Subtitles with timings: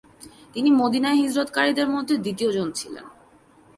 [0.53, 3.05] তিনি মদিনায় হিজরত কারীদের মধ্যে দ্বিতীয়জন ছিলেন।